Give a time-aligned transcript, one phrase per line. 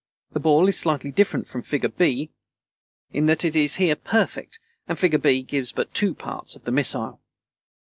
[0.31, 2.33] The ball is slightly different from figure B (supra),
[3.19, 6.71] in that it is here perfect, and figure B gives but two parts of the
[6.71, 7.21] missile.